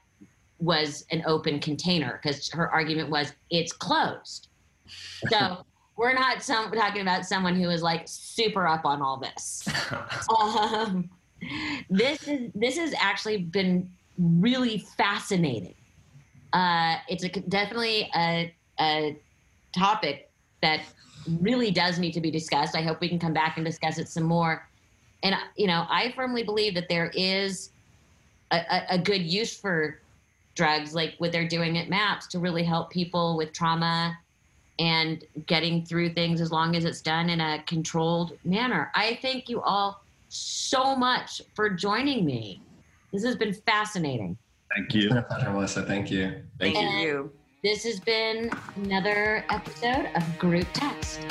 [0.59, 4.47] was an open container because her argument was it's closed.
[5.29, 5.63] So
[5.97, 9.67] we're not some, talking about someone who is like super up on all this.
[10.39, 11.09] um,
[11.89, 15.75] this is this has actually been really fascinating.
[16.53, 19.17] Uh, it's a, definitely a, a
[19.73, 20.29] topic
[20.61, 20.81] that
[21.41, 22.75] really does need to be discussed.
[22.75, 24.67] I hope we can come back and discuss it some more.
[25.23, 27.71] And you know, I firmly believe that there is
[28.51, 29.99] a, a, a good use for
[30.55, 34.17] drugs like what they're doing at MAPS to really help people with trauma
[34.79, 38.91] and getting through things as long as it's done in a controlled manner.
[38.95, 42.61] I thank you all so much for joining me.
[43.13, 44.37] This has been fascinating.
[44.75, 45.03] Thank you.
[45.03, 45.83] It's been a pleasure, Melissa.
[45.83, 46.41] Thank you.
[46.59, 47.07] Thank Thank you.
[47.07, 47.31] you.
[47.65, 51.21] This has been another episode of Group Text.